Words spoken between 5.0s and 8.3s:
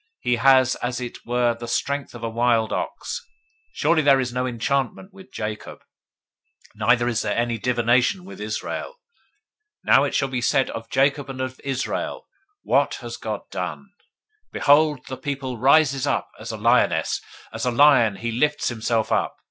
with Jacob; Neither is there any divination